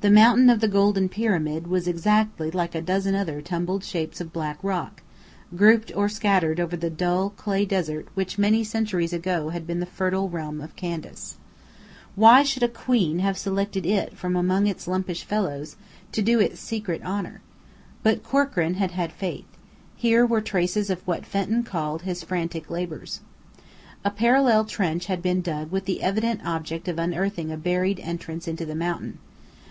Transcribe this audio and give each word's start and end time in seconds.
The 0.00 0.10
Mountain 0.10 0.48
of 0.48 0.60
the 0.60 0.68
Golden 0.68 1.08
Pyramid 1.08 1.66
was 1.66 1.88
exactly 1.88 2.52
like 2.52 2.76
a 2.76 2.80
dozen 2.80 3.16
other 3.16 3.42
tumbled 3.42 3.82
shapes 3.82 4.20
of 4.20 4.32
black 4.32 4.56
rock, 4.62 5.02
grouped 5.56 5.90
or 5.96 6.08
scattered 6.08 6.60
over 6.60 6.76
the 6.76 6.88
dull 6.88 7.30
clay 7.30 7.64
desert 7.66 8.06
which 8.14 8.38
many 8.38 8.62
centuries 8.62 9.12
ago 9.12 9.48
had 9.48 9.66
been 9.66 9.80
the 9.80 9.86
fertile 9.86 10.28
realm 10.30 10.60
of 10.60 10.76
Candace. 10.76 11.36
Why 12.14 12.44
should 12.44 12.62
a 12.62 12.68
queen 12.68 13.18
have 13.18 13.36
selected 13.36 13.84
it 13.84 14.16
from 14.16 14.36
among 14.36 14.68
its 14.68 14.86
lumpish 14.86 15.24
fellows, 15.24 15.74
to 16.12 16.22
do 16.22 16.38
it 16.38 16.58
secret 16.58 17.02
honour? 17.02 17.40
But 18.04 18.22
Corkran 18.22 18.74
had 18.74 18.92
had 18.92 19.10
faith. 19.10 19.48
Here 19.96 20.24
were 20.24 20.40
traces 20.40 20.90
of 20.90 21.04
what 21.08 21.26
Fenton 21.26 21.64
called 21.64 22.02
his 22.02 22.22
"frantic 22.22 22.70
labours." 22.70 23.20
A 24.04 24.12
parallel 24.12 24.64
trench 24.64 25.06
had 25.06 25.20
been 25.22 25.40
dug 25.40 25.72
with 25.72 25.86
the 25.86 26.04
evident 26.04 26.42
object 26.46 26.86
of 26.86 27.00
unearthing 27.00 27.50
a 27.50 27.56
buried 27.56 27.98
entrance 27.98 28.46
into 28.46 28.64
the 28.64 28.76
mountain. 28.76 29.18